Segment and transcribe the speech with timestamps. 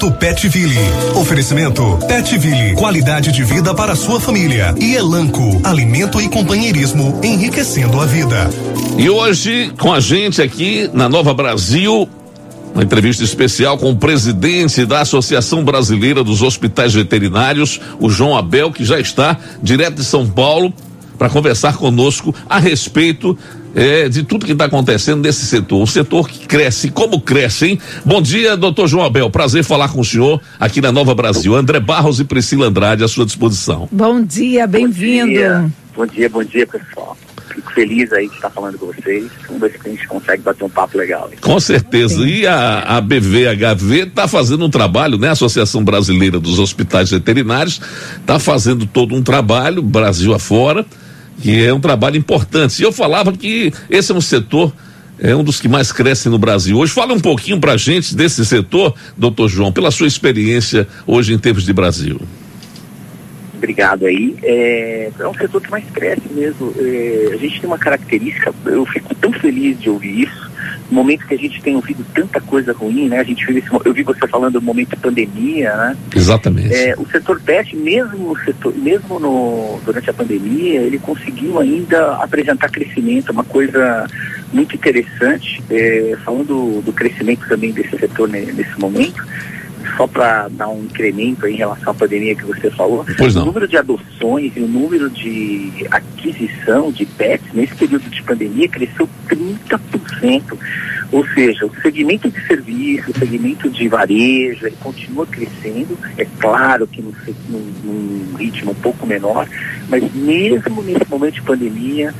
[0.00, 0.78] Oferecimento Petville.
[1.14, 2.74] Oferecimento Petville.
[2.74, 4.74] Qualidade de vida para sua família.
[4.80, 5.60] E Elanco.
[5.62, 8.48] Alimento e companheirismo enriquecendo a vida.
[8.96, 12.08] E hoje, com a gente aqui na Nova Brasil,
[12.74, 18.72] uma entrevista especial com o presidente da Associação Brasileira dos Hospitais Veterinários, o João Abel,
[18.72, 20.72] que já está direto de São Paulo
[21.20, 23.36] para conversar conosco a respeito
[23.74, 25.82] é, de tudo que está acontecendo nesse setor.
[25.82, 27.80] Um setor que cresce, como cresce, hein?
[28.06, 29.28] Bom dia, doutor João Abel.
[29.28, 31.54] Prazer falar com o senhor aqui na Nova Brasil.
[31.54, 33.86] André Barros e Priscila Andrade à sua disposição.
[33.92, 35.70] Bom dia, bem-vindo.
[35.94, 37.14] Bom, dia, bom dia, pessoal.
[37.54, 39.30] Fico feliz aí de estar falando com vocês.
[39.46, 41.28] Vamos ver se a gente consegue bater um papo legal.
[41.30, 41.36] Aí.
[41.36, 42.26] Com certeza.
[42.26, 45.28] E a, a BVHV está fazendo um trabalho, né?
[45.28, 47.78] A Associação Brasileira dos Hospitais Veterinários
[48.18, 50.86] está fazendo todo um trabalho, Brasil afora
[51.40, 52.80] que é um trabalho importante.
[52.80, 54.72] E eu falava que esse é um setor
[55.22, 56.92] é um dos que mais cresce no Brasil hoje.
[56.92, 61.38] Fala um pouquinho para a gente desse setor, doutor João, pela sua experiência hoje em
[61.38, 62.20] tempos de Brasil.
[63.60, 64.34] Obrigado aí.
[64.42, 66.72] É, é um setor que mais cresce mesmo.
[66.78, 70.50] É, a gente tem uma característica, eu fico tão feliz de ouvir isso,
[70.90, 73.20] no momento que a gente tem ouvido tanta coisa ruim, né?
[73.20, 75.96] A gente vive esse, eu vi você falando do momento de pandemia, né?
[76.16, 76.74] Exatamente.
[76.74, 82.70] É, o setor pet, mesmo setor, mesmo no, durante a pandemia, ele conseguiu ainda apresentar
[82.70, 84.06] crescimento, uma coisa
[84.54, 85.62] muito interessante.
[85.68, 89.22] É, falando do crescimento também desse setor nesse momento,
[89.96, 93.76] só para dar um incremento em relação à pandemia que você falou, o número de
[93.76, 95.86] adoções e o número de
[96.20, 100.58] aquisição de pets nesse período de pandemia cresceu 30%.
[101.12, 106.86] Ou seja, o segmento de serviço, o segmento de varejo, ele continua crescendo, é claro
[106.86, 107.12] que num,
[107.82, 109.48] num, ritmo um pouco menor,
[109.88, 112.14] mas mesmo nesse momento de pandemia,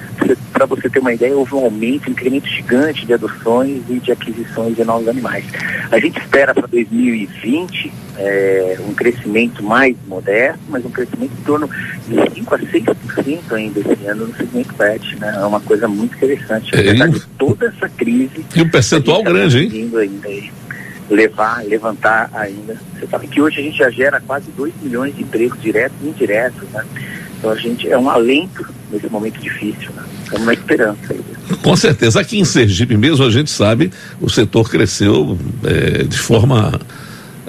[0.52, 4.10] para você ter uma ideia, houve um aumento, um incremento gigante de adoções e de
[4.10, 5.44] aquisições de novos animais.
[5.92, 11.68] A gente espera para 2020 é, um crescimento mais modesto, mas um crescimento em torno
[12.06, 15.34] de 5 a 6% ainda esse ano no segmento pet, né?
[15.36, 16.74] É uma coisa muito interessante.
[16.74, 18.44] É, Apesar de toda essa crise.
[18.54, 19.90] E um percentual tá grande, hein?
[19.98, 20.52] Ainda aí,
[21.08, 22.76] levar, levantar ainda.
[22.94, 26.08] Você sabe que hoje a gente já gera quase 2 milhões de empregos diretos e
[26.08, 26.84] indiretos, né?
[27.38, 30.02] Então a gente é um alento nesse momento difícil, né?
[30.24, 31.56] Estamos na esperança aí.
[31.62, 32.20] Com certeza.
[32.20, 33.90] Aqui em Sergipe mesmo, a gente sabe,
[34.20, 36.78] o setor cresceu é, de forma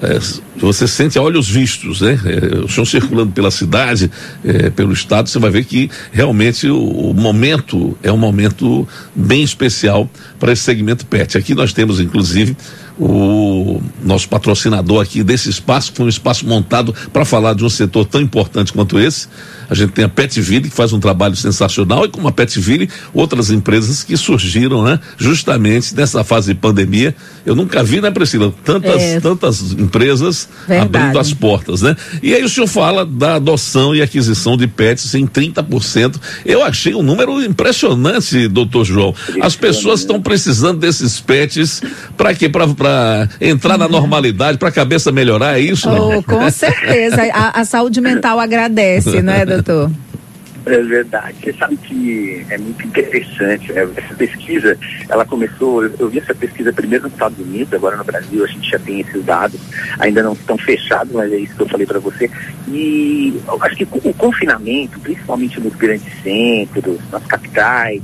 [0.02, 0.20] é,
[0.58, 2.20] você sente a olhos vistos, né?
[2.26, 4.10] É, o senhor circulando pela cidade,
[4.44, 9.44] é, pelo estado, você vai ver que realmente o, o, momento é um momento bem
[9.44, 10.10] especial
[10.40, 11.38] para esse segmento PET.
[11.38, 12.58] Aqui nós temos, inclusive,
[13.00, 17.70] o nosso patrocinador aqui desse espaço, que foi um espaço montado para falar de um
[17.70, 19.28] setor tão importante quanto esse.
[19.72, 23.50] A gente tem a Petville, que faz um trabalho sensacional, e como a Petville, outras
[23.50, 25.00] empresas que surgiram, né?
[25.18, 27.16] Justamente nessa fase de pandemia.
[27.46, 28.54] Eu nunca vi, né, Priscila?
[28.66, 29.20] Tantas, é.
[29.22, 30.98] tantas empresas Verdade.
[30.98, 31.96] abrindo as portas, né?
[32.22, 36.18] E aí o senhor fala da adoção e aquisição de pets em 30%.
[36.46, 39.16] Eu achei um número impressionante, doutor João.
[39.42, 41.82] As pessoas estão precisando desses pets
[42.18, 42.50] para quê?
[42.50, 45.90] Para entrar na normalidade, para a cabeça melhorar, é isso?
[45.90, 47.22] Oh, com certeza.
[47.34, 49.46] A, a, saúde mental agradece, não é,
[50.66, 51.36] É verdade.
[51.42, 53.72] Você sabe que é muito interessante.
[53.74, 53.88] Né?
[53.96, 54.78] Essa pesquisa,
[55.10, 58.70] ela começou, eu vi essa pesquisa primeiro nos Estados Unidos, agora no Brasil a gente
[58.70, 59.60] já tem esses dados,
[59.98, 62.30] ainda não estão fechados, mas é isso que eu falei para você.
[62.68, 68.02] E acho que o confinamento, principalmente nos grandes centros, nas capitais,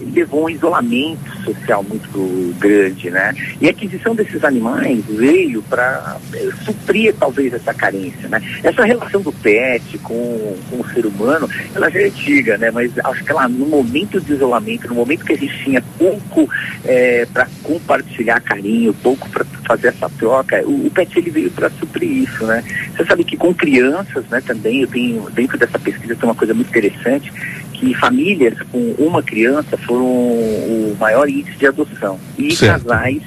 [0.00, 3.34] ele levou um isolamento social muito grande, né?
[3.60, 8.40] E a aquisição desses animais veio para é, suprir talvez essa carência, né?
[8.62, 12.70] Essa relação do pet com, com o ser humano, ela já é antiga, né?
[12.70, 16.48] Mas acho que ela no momento de isolamento, no momento que a gente tinha pouco
[16.84, 21.70] é, para compartilhar carinho, pouco para fazer essa troca, o, o pet ele veio para
[21.70, 22.64] suprir isso, né?
[22.96, 24.40] Você sabe que com crianças, né?
[24.40, 27.32] Também eu tenho dentro dessa pesquisa tem uma coisa muito interessante
[27.80, 32.20] que famílias com uma criança foram o maior índice de adoção.
[32.38, 32.84] E certo.
[32.84, 33.22] casais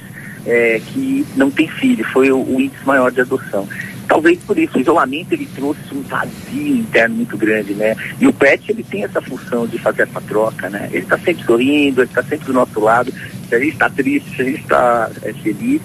[0.46, 3.68] é, que não têm filho, foi o, o, índice maior de adoção.
[4.06, 7.96] Talvez por isso, o isolamento ele trouxe um vazio interno muito grande, né?
[8.20, 10.88] E o pet ele tem essa função de fazer essa troca, né?
[10.92, 13.12] Ele está sempre sorrindo, ele está sempre do nosso lado.
[13.48, 15.80] Se a gente está triste, se a gente está é, feliz,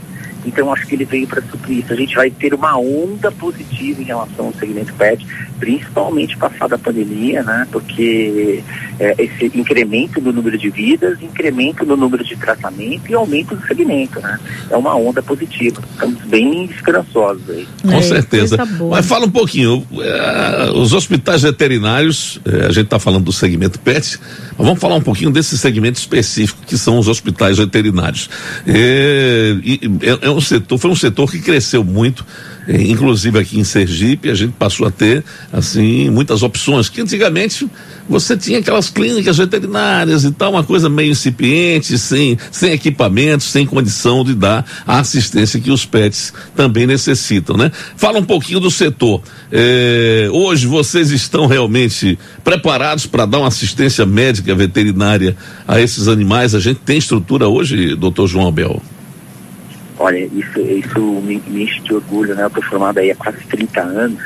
[0.45, 1.93] então acho que ele veio para suprir isso.
[1.93, 5.25] A gente vai ter uma onda positiva em relação ao segmento pet,
[5.59, 7.67] principalmente passada a pandemia, né?
[7.71, 8.63] Porque
[8.99, 13.65] é, esse incremento no número de vidas, incremento no número de tratamento e aumento do
[13.65, 14.39] segmento, né?
[14.69, 15.81] É uma onda positiva.
[15.93, 17.67] Estamos bem esperançosos aí.
[17.81, 18.57] Com é, certeza.
[18.89, 23.79] Mas fala um pouquinho, é, os hospitais veterinários, é, a gente está falando do segmento
[23.79, 24.19] PET,
[24.57, 28.29] mas vamos falar um pouquinho desse segmento específico que são os hospitais veterinários.
[28.67, 29.55] É,
[30.01, 32.25] é, é um setor, foi um setor que cresceu muito
[32.69, 37.67] inclusive aqui em Sergipe, a gente passou a ter, assim, muitas opções, que antigamente
[38.07, 43.65] você tinha aquelas clínicas veterinárias e tal, uma coisa meio incipiente, sem, sem equipamentos, sem
[43.65, 47.71] condição de dar a assistência que os pets também necessitam, né?
[47.95, 49.21] Fala um pouquinho do setor.
[49.51, 55.35] É, hoje vocês estão realmente preparados para dar uma assistência médica veterinária
[55.67, 56.53] a esses animais?
[56.53, 58.81] A gente tem estrutura hoje, doutor João Abel?
[59.99, 62.43] Olha, isso, isso me, me enche de orgulho, né?
[62.43, 64.19] Eu estou formado aí há quase 30 anos.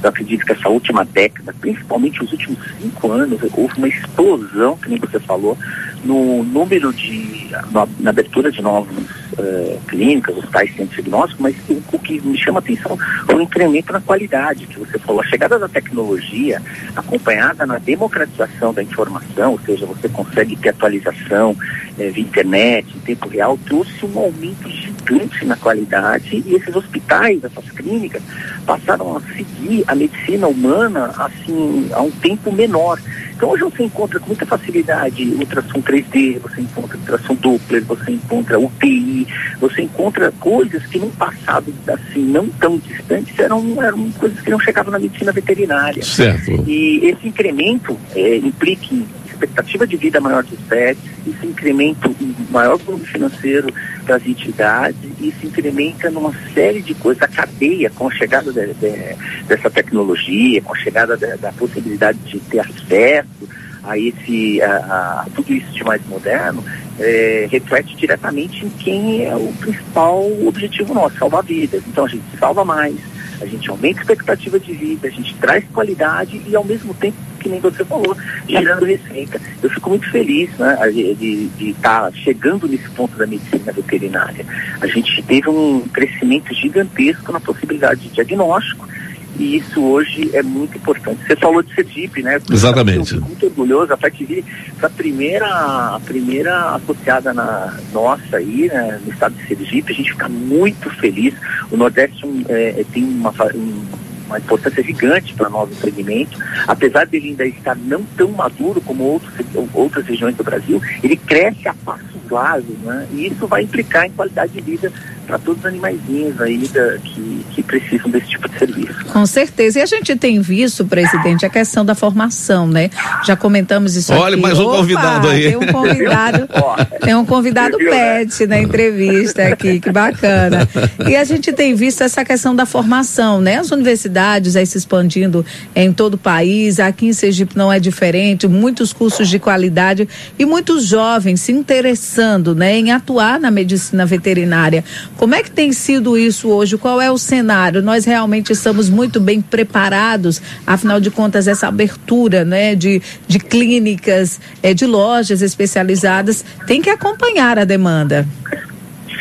[0.00, 4.88] Eu acredito que essa última década, principalmente os últimos cinco anos, houve uma explosão, que
[4.88, 5.58] nem você falou,
[6.04, 7.48] no número de.
[7.72, 8.94] na, na abertura de novos
[9.38, 13.42] uh, clínicas, hospitais, centros diagnósticos, mas o, o, que me chama a atenção foi o
[13.42, 15.20] incremento na qualidade que você falou.
[15.20, 16.60] A chegada da tecnologia,
[16.94, 21.56] acompanhada na democratização da informação, ou seja, você consegue ter atualização
[21.98, 27.42] eh, via internet, em tempo real, trouxe um aumento gigante na qualidade e esses hospitais,
[27.42, 28.22] essas clínicas,
[28.66, 33.00] passaram a seguir a medicina humana assim a um tempo menor.
[33.36, 38.58] Então hoje você encontra com muita facilidade ultrassom 3D, você encontra ultrassom Doppler, você encontra
[38.58, 39.25] UTI,
[39.60, 44.60] você encontra coisas que no passado, assim, não tão distantes, eram, eram coisas que não
[44.60, 46.02] chegavam na medicina veterinária.
[46.02, 46.64] Certo.
[46.66, 49.06] E esse incremento é, implica em
[49.36, 53.72] expectativa de vida maior dos pets, isso incrementa um maior volume financeiro
[54.06, 59.16] das entidades, isso incrementa numa série de coisas, a cadeia com a chegada de, de,
[59.46, 63.46] dessa tecnologia, com a chegada de, da possibilidade de ter acesso
[63.86, 66.62] a esse a, a tudo isso de mais moderno,
[66.98, 71.82] é, reflete diretamente em quem é o principal objetivo nosso, salvar vidas.
[71.86, 72.96] Então a gente salva mais,
[73.40, 77.16] a gente aumenta a expectativa de vida, a gente traz qualidade e ao mesmo tempo,
[77.38, 78.16] que nem você falou,
[78.48, 79.40] gerando receita.
[79.62, 84.44] Eu fico muito feliz né, de estar tá chegando nesse ponto da medicina veterinária.
[84.80, 88.88] A gente teve um crescimento gigantesco na possibilidade de diagnóstico
[89.38, 91.20] e isso hoje é muito importante.
[91.26, 92.40] Você falou de Sergipe, né?
[92.50, 93.14] Exatamente.
[93.14, 94.44] Eu muito orgulhoso, a FATV
[94.78, 99.96] foi a primeira, a primeira associada na nossa aí, né, no estado de Sergipe, a
[99.96, 101.34] gente fica muito feliz.
[101.70, 103.84] O Nordeste é, tem uma, um,
[104.26, 109.04] uma importância gigante para nós no segmento, apesar dele ainda estar não tão maduro como
[109.04, 109.32] outros,
[109.72, 113.06] outras regiões do Brasil, ele cresce a passos largos, né?
[113.12, 114.92] E isso vai implicar em qualidade de vida
[115.26, 119.04] para todos os animaizinhos aí da, que, que precisam desse tipo de serviço.
[119.06, 119.78] Com certeza.
[119.78, 122.90] E a gente tem visto, presidente, a questão da formação, né?
[123.24, 124.42] Já comentamos isso Olha, aqui.
[124.42, 125.42] mais um Opa, convidado aí.
[125.48, 126.48] Tem um convidado,
[127.02, 130.68] tem um convidado pet na entrevista aqui, que bacana.
[131.08, 133.58] E a gente tem visto essa questão da formação, né?
[133.58, 135.44] As universidades aí se expandindo
[135.74, 140.08] em todo o país, aqui em Sergipe não é diferente, muitos cursos de qualidade
[140.38, 144.84] e muitos jovens se interessando, né, em atuar na medicina veterinária.
[145.16, 146.76] Como é que tem sido isso hoje?
[146.76, 147.80] Qual é o cenário?
[147.80, 154.38] Nós realmente estamos muito bem preparados, afinal de contas, essa abertura né, de, de clínicas,
[154.62, 158.28] é, de lojas especializadas, tem que acompanhar a demanda.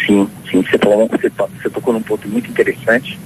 [0.05, 3.17] Sim, sim, você, falou, você, você tocou num ponto muito interessante.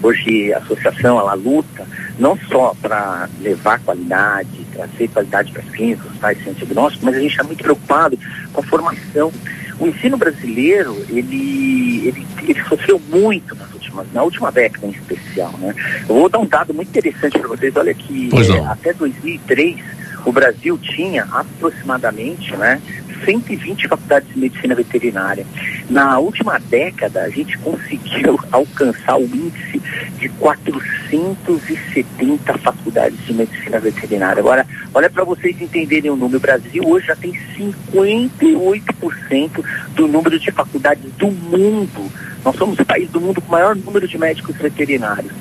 [0.00, 1.86] Hoje a associação ela luta
[2.18, 7.20] não só para levar qualidade, trazer qualidade para as clínicas, hospitais, centros diagnósticos, mas a
[7.20, 8.18] gente está muito preocupado
[8.52, 9.32] com a formação
[9.78, 15.52] o ensino brasileiro, ele, ele, ele sofreu muito nas últimas, na última década em especial,
[15.58, 15.74] né?
[16.08, 17.74] Eu vou dar um dado muito interessante para vocês.
[17.76, 19.76] Olha que é, até 2003
[20.24, 22.80] o Brasil tinha aproximadamente, né,
[23.24, 25.46] 120 faculdades de medicina veterinária.
[25.88, 29.80] Na última década, a gente conseguiu alcançar o índice
[30.18, 34.40] de 470 faculdades de medicina veterinária.
[34.40, 36.38] Agora, olha para vocês entenderem o número.
[36.38, 39.64] O Brasil hoje já tem 58%
[39.94, 42.10] do número de faculdades do mundo.
[42.44, 45.32] Nós somos o país do mundo com o maior número de médicos veterinários.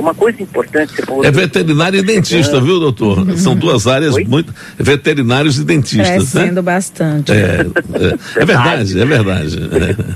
[0.00, 1.24] Uma coisa importante, você falou.
[1.24, 3.18] É veterinário e dentista, viu, doutor?
[3.18, 3.36] Uhum.
[3.36, 4.24] São duas áreas Oi?
[4.24, 4.54] muito.
[4.78, 6.08] Veterinários e dentistas.
[6.08, 6.16] Né?
[6.16, 6.62] Crescendo né?
[6.62, 7.32] bastante.
[7.32, 9.58] É, é, é, verdade, é verdade.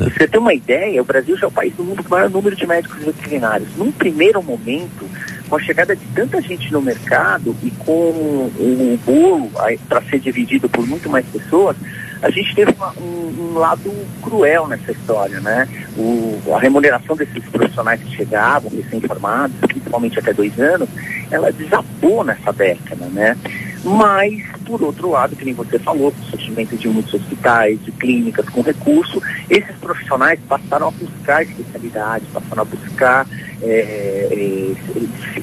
[0.01, 2.31] Você tem uma ideia, o Brasil já é o país do mundo com o maior
[2.31, 3.69] número de médicos veterinários.
[3.77, 5.05] Num primeiro momento,
[5.49, 9.51] com a chegada de tanta gente no mercado e com o bolo
[9.89, 11.77] para ser dividido por muito mais pessoas,
[12.25, 15.69] a gente teve uma, um, um, lado cruel nessa história, né?
[15.95, 20.89] O, a remuneração desses profissionais que chegavam, recém-formados, principalmente até dois anos,
[21.31, 23.37] ela desabou nessa década, né?
[23.85, 27.93] Mas, por outro lado, que nem você falou, com o surgimento de muitos hospitais, de
[27.93, 33.27] clínicas com recurso, esses profissionais passaram a buscar especialidade, passaram a buscar
[33.61, 34.75] é,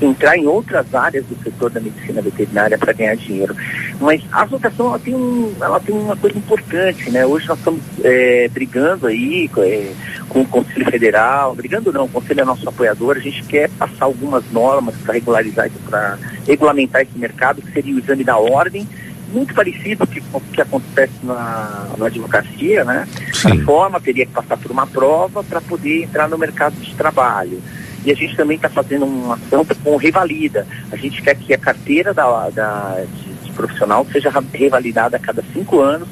[0.02, 3.56] é, entrar em outras áreas do setor da medicina veterinária para ganhar dinheiro.
[4.02, 7.24] Mas a associação ela tem, um, ela tem uma coisa importante, né?
[7.24, 9.94] Hoje nós estamos é, brigando aí é,
[10.28, 14.06] com o Conselho Federal, brigando não, o Conselho é nosso apoiador, a gente quer passar
[14.06, 16.18] algumas normas para regularizar para
[16.48, 18.88] regulamentar esse mercado, que seria o exame da ordem,
[19.32, 23.08] muito parecido com o que acontece na, na advocacia, né?
[23.46, 27.62] A forma teria que passar por uma prova para poder entrar no mercado de trabalho.
[28.04, 30.66] E a gente também está fazendo uma ação com o Revalida.
[30.92, 33.06] A gente quer que a carteira da, da
[33.52, 36.08] profissional seja revalidada a cada cinco anos,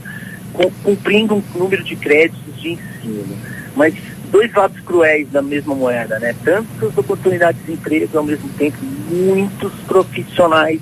[0.83, 3.37] cumprindo um número de créditos de ensino.
[3.75, 3.93] Mas
[4.31, 6.35] dois lados cruéis da mesma moeda, né?
[6.43, 8.77] Tantas oportunidades de emprego, ao mesmo tempo,
[9.09, 10.79] muitos profissionais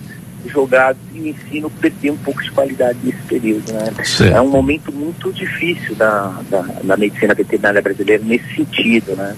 [0.47, 3.91] jogados e o ensino perder um pouco de qualidade nesse período, né?
[4.33, 9.35] É um momento muito difícil da, da, da medicina veterinária brasileira nesse sentido, né?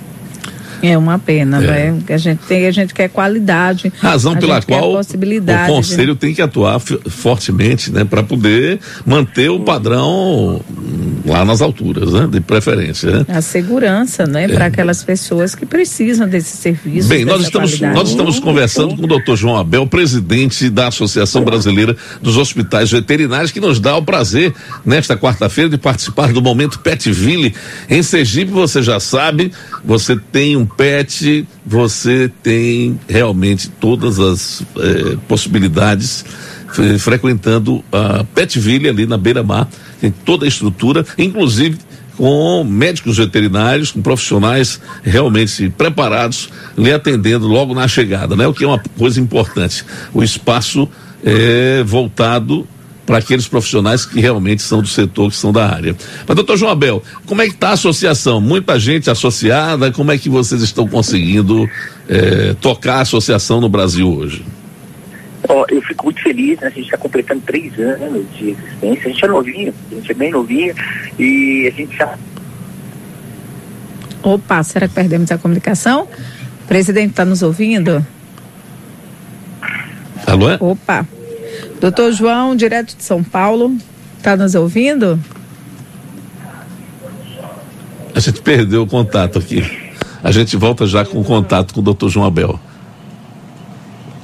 [0.81, 1.91] É uma pena, é.
[1.91, 1.99] né?
[2.09, 3.91] A gente tem, a gente quer qualidade.
[3.99, 6.19] Razão pela qual o conselho de...
[6.19, 10.61] tem que atuar fortemente, né, para poder manter o padrão
[11.29, 13.19] lá nas alturas, né, de preferência.
[13.19, 13.25] Né?
[13.29, 14.47] A segurança, né, é.
[14.47, 17.07] para aquelas pessoas que precisam desse serviço.
[17.07, 17.95] Bem, nós estamos qualidade.
[17.95, 19.35] nós estamos conversando com o Dr.
[19.35, 24.53] João Abel, presidente da Associação Brasileira dos Hospitais Veterinários, que nos dá o prazer
[24.85, 27.53] nesta quarta-feira de participar do momento Petville
[27.89, 28.51] em Sergipe.
[28.51, 29.51] Você já sabe,
[29.85, 36.25] você tem um pet, você tem realmente todas as eh, possibilidades
[36.99, 39.67] frequentando a Petville ali na beira-mar,
[39.99, 41.77] tem toda a estrutura, inclusive
[42.19, 48.45] com médicos veterinários, com profissionais realmente preparados, lhe atendendo logo na chegada, né?
[48.45, 49.85] O que é uma coisa importante.
[50.13, 50.87] O espaço
[51.23, 52.67] é voltado
[53.05, 55.95] para aqueles profissionais que realmente são do setor, que são da área.
[56.27, 58.39] Mas, doutor João Abel, como é que está a associação?
[58.39, 61.67] Muita gente associada, como é que vocês estão conseguindo
[62.07, 64.43] eh, tocar a associação no Brasil hoje?
[65.51, 66.67] Oh, eu fico muito feliz, né?
[66.67, 70.13] a gente está completando três anos de existência, a gente é novinho, a gente é
[70.13, 70.75] bem novinho
[71.17, 72.15] e a gente já.
[74.21, 76.03] Opa, será que perdemos a comunicação?
[76.63, 78.05] O presidente está nos ouvindo?
[80.27, 80.71] Alô?
[80.71, 81.07] Opa.
[81.81, 83.75] Doutor João, direto de São Paulo,
[84.19, 85.19] está nos ouvindo?
[88.13, 89.65] A gente perdeu o contato aqui.
[90.23, 92.59] A gente volta já com o contato com o doutor João Abel.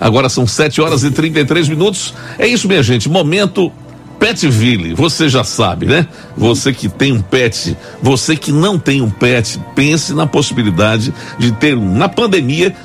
[0.05, 2.13] Agora são 7 horas e 33 minutos.
[2.37, 3.09] É isso, minha gente.
[3.09, 3.71] Momento
[4.19, 4.93] Petville.
[4.93, 6.07] Você já sabe, né?
[6.37, 11.51] Você que tem um pet, você que não tem um pet, pense na possibilidade de
[11.53, 11.95] ter um.
[11.95, 12.75] Na pandemia,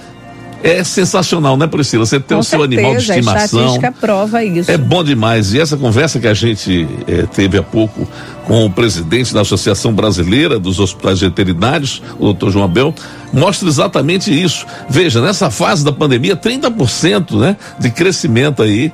[0.63, 2.05] é sensacional, né, Priscila?
[2.05, 3.41] Você ter Com o seu certeza, animal de estimação.
[3.41, 4.71] A estatística prova isso.
[4.71, 5.55] É bom demais.
[5.55, 8.07] E essa conversa que a gente eh, teve há pouco
[8.47, 12.95] com o presidente da Associação Brasileira dos Hospitais Veterinários, o doutor João Abel,
[13.33, 14.67] mostra exatamente isso.
[14.89, 18.93] Veja, nessa fase da pandemia, 30% né, de crescimento aí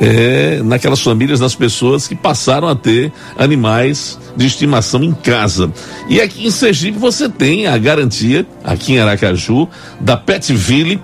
[0.00, 5.72] é, naquelas famílias das pessoas que passaram a ter animais de estimação em casa.
[6.08, 9.68] E aqui em Sergipe você tem a garantia, aqui em Aracaju,
[10.00, 11.00] da Petville.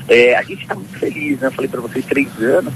[0.08, 1.46] É, a gente está muito feliz, né?
[1.46, 2.74] Eu falei para vocês, três anos,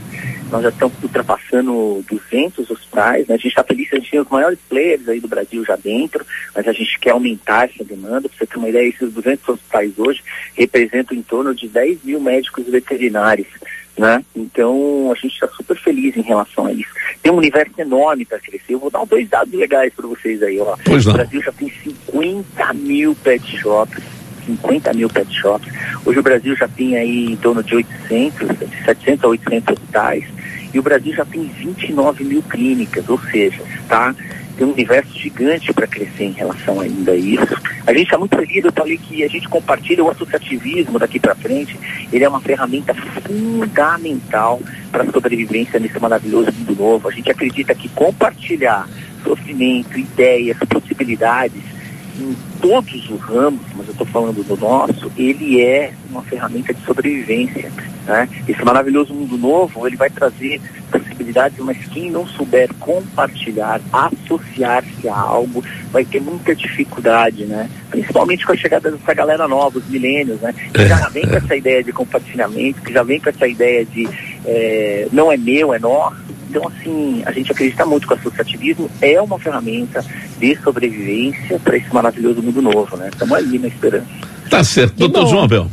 [0.53, 3.35] nós já estamos ultrapassando 200 hospitais, né?
[3.35, 6.25] A gente está feliz, a gente tem os maiores players aí do Brasil já dentro,
[6.55, 8.29] mas a gente quer aumentar essa demanda.
[8.29, 10.23] Para você ter uma ideia, esses 200 hospitais hoje
[10.55, 13.49] representam em torno de 10 mil médicos veterinários.
[13.97, 14.25] Né?
[14.35, 16.91] Então a gente está super feliz em relação a isso.
[17.23, 18.75] Tem um universo enorme para crescer.
[18.75, 20.59] Eu vou dar dois dados legais para vocês aí.
[20.59, 20.77] Ó.
[20.85, 24.03] Pois o Brasil já tem 50 mil pet shops.
[24.47, 25.73] 50 mil pet shops.
[26.05, 30.25] Hoje o Brasil já tem aí em torno de 800, de 700 a 800 hospitais.
[30.73, 34.15] E o Brasil já tem 29 mil clínicas, ou seja, tá?
[34.57, 37.55] Tem um universo gigante para crescer em relação ainda a isso.
[37.87, 41.35] A gente está muito feliz, eu falei que a gente compartilha o associativismo daqui para
[41.35, 41.79] frente,
[42.13, 47.09] ele é uma ferramenta fundamental para a sobrevivência nesse maravilhoso mundo novo.
[47.09, 48.89] A gente acredita que compartilhar
[49.23, 51.74] sofrimento, ideias, possibilidades
[52.19, 56.85] em todos os ramos, mas eu estou falando do nosso, ele é uma ferramenta de
[56.85, 57.71] sobrevivência.
[58.07, 58.29] Né?
[58.47, 65.17] Esse maravilhoso mundo novo, ele vai trazer possibilidades, mas quem não souber compartilhar, associar-se a
[65.17, 67.69] algo, vai ter muita dificuldade, né?
[67.91, 70.55] Principalmente com a chegada dessa galera nova, os milênios, né?
[70.73, 74.09] Que já vem com essa ideia de compartilhamento, que já vem com essa ideia de
[74.45, 76.17] é, não é meu, é nosso.
[76.49, 80.05] Então, assim, a gente acredita muito que o associativismo é uma ferramenta
[80.39, 83.09] de sobrevivência para esse maravilhoso mundo novo, né?
[83.13, 84.07] Estamos ali na esperança.
[84.49, 84.95] Tá certo.
[84.97, 85.69] Doutor João Abel.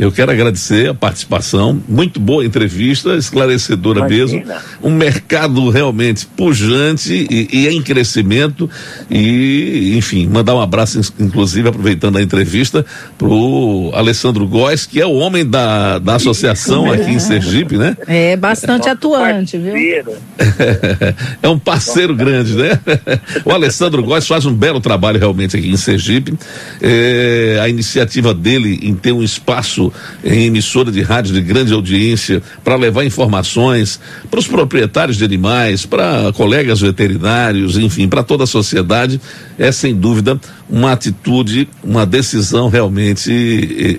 [0.00, 4.46] Eu quero agradecer a participação, muito boa entrevista, esclarecedora Imagina.
[4.46, 4.54] mesmo.
[4.82, 8.68] Um mercado realmente pujante e, e, em crescimento.
[9.10, 12.82] E, enfim, mandar um abraço, inclusive, aproveitando a entrevista,
[13.18, 17.94] para o Alessandro Góes, que é o homem da, da associação aqui em Sergipe, né?
[18.06, 19.74] É bastante é atuante, viu?
[21.42, 22.80] é um parceiro grande, né?
[23.44, 26.32] o Alessandro Góes faz um belo trabalho realmente aqui em Sergipe.
[26.80, 29.89] É, a iniciativa dele em ter um espaço
[30.24, 35.86] em emissora de rádio de grande audiência para levar informações para os proprietários de animais,
[35.86, 39.20] para colegas veterinários, enfim, para toda a sociedade,
[39.58, 43.30] é sem dúvida uma atitude, uma decisão realmente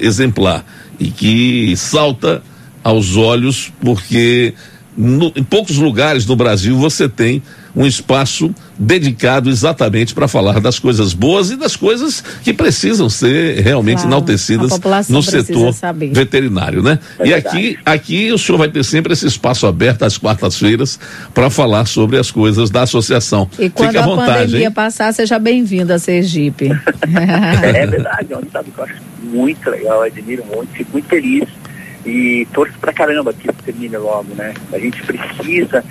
[0.01, 0.65] exemplar.
[1.00, 2.43] E que salta
[2.83, 4.53] aos olhos porque
[4.98, 7.41] no, em poucos lugares no Brasil você tem
[7.75, 13.62] um espaço dedicado exatamente para falar das coisas boas e das coisas que precisam ser
[13.62, 16.12] realmente claro, enaltecidas no setor saber.
[16.13, 17.00] veterinário, né?
[17.19, 21.00] É e aqui, aqui o senhor vai ter sempre esse espaço aberto às quartas-feiras
[21.34, 23.50] para falar sobre as coisas da associação.
[23.60, 24.72] E quando Fique à vontade, a pandemia hein?
[24.72, 26.69] passar, seja bem-vindo a Sergipe.
[26.72, 31.48] é verdade, é um que eu acho muito legal, admiro muito, fico muito feliz
[32.06, 34.54] e torço pra caramba que termine logo, né?
[34.72, 35.84] A gente precisa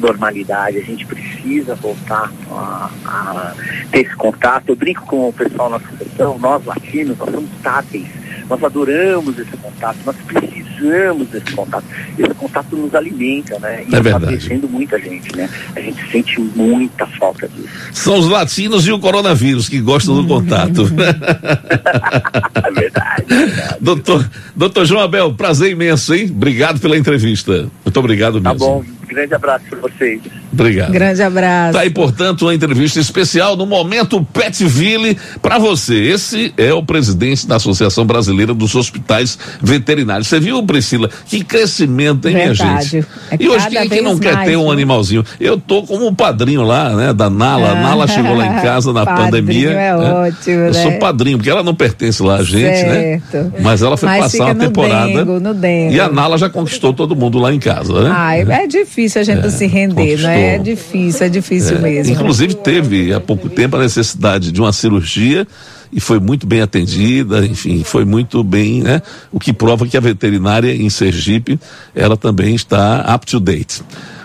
[0.00, 3.54] normalidade, a gente precisa voltar a, a,
[3.90, 4.68] ter esse contato.
[4.68, 8.06] Eu brinco com o pessoal na associação, nós latinos, nós somos táteis,
[8.48, 11.84] nós adoramos esse contato, nós precisamos desse contato.
[12.18, 13.84] Esse contato nos alimenta, né?
[13.88, 15.48] E é está crescendo muita gente, né?
[15.74, 17.68] A gente sente muita falta disso.
[17.92, 20.82] São os latinos e o coronavírus que gostam do contato.
[22.54, 23.24] é verdade.
[23.28, 23.76] É verdade.
[23.80, 26.28] Doutor, doutor João Abel, prazer imenso, hein?
[26.30, 27.68] Obrigado pela entrevista.
[27.84, 28.66] Muito obrigado tá mesmo.
[28.66, 28.93] Tá bom.
[29.14, 30.20] Grande abraço para vocês.
[30.54, 30.92] Obrigado.
[30.92, 31.72] Grande abraço.
[31.72, 35.94] Tá aí, portanto, uma entrevista especial no Momento Petville para você.
[35.94, 40.28] Esse é o presidente da Associação Brasileira dos Hospitais Veterinários.
[40.28, 41.10] Você viu, Priscila?
[41.26, 42.64] Que crescimento, hein, Verdade.
[42.64, 43.06] minha gente?
[43.30, 44.72] É e hoje quem, é que não quer ter um né?
[44.72, 45.24] animalzinho?
[45.40, 47.70] Eu tô como um padrinho lá, né, da Nala.
[47.70, 49.70] A Nala chegou lá em casa na pandemia.
[49.70, 50.12] É né?
[50.12, 50.82] ótimo, Eu né?
[50.82, 53.20] sou padrinho, porque ela não pertence lá a gente, né?
[53.22, 53.36] certo.
[53.36, 53.52] né?
[53.60, 55.12] Mas ela foi Mas passar uma temporada.
[55.12, 55.92] Dengo, no dengo.
[55.92, 58.10] E a Nala já conquistou todo mundo lá em casa, né?
[58.14, 60.58] Ah, é difícil difícil a gente é, se render, não é?
[60.58, 61.80] Difícil, é difícil é.
[61.80, 62.12] mesmo.
[62.12, 65.46] Inclusive teve há pouco tempo a necessidade de uma cirurgia
[65.92, 69.00] e foi muito bem atendida, enfim, foi muito bem, né?
[69.30, 71.58] O que prova que a veterinária em Sergipe,
[71.94, 73.82] ela também está up to date.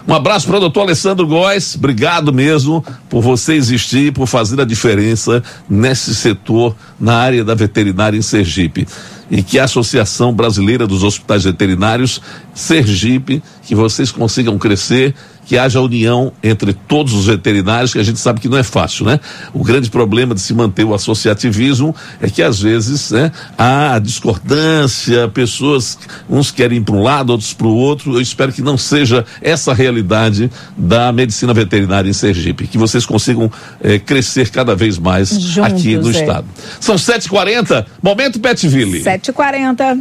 [0.08, 4.66] Um abraço para o doutor Alessandro Góes, obrigado mesmo por você existir, por fazer a
[4.66, 8.88] diferença nesse setor, na área da veterinária em Sergipe
[9.30, 12.20] e que a Associação Brasileira dos Hospitais Veterinários,
[12.54, 15.14] Sergipe, que vocês consigam crescer
[15.50, 19.04] que haja união entre todos os veterinários, que a gente sabe que não é fácil,
[19.04, 19.20] né?
[19.52, 25.28] O grande problema de se manter o associativismo é que às vezes né, há discordância,
[25.30, 25.98] pessoas,
[26.30, 28.14] uns querem ir para um lado, outros para o outro.
[28.14, 33.04] Eu espero que não seja essa a realidade da medicina veterinária em Sergipe, que vocês
[33.04, 36.12] consigam eh, crescer cada vez mais Juntos, aqui no é.
[36.12, 36.46] estado.
[36.80, 39.02] São 7h40, momento Petville.
[39.02, 40.00] 7h40.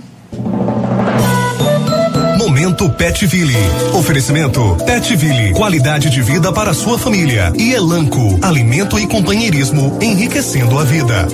[2.59, 3.55] Momento Petville.
[3.95, 5.53] Oferecimento Petville.
[5.53, 7.53] Qualidade de vida para sua família.
[7.57, 8.37] E Elanco.
[8.43, 11.29] Alimento e companheirismo enriquecendo a vida.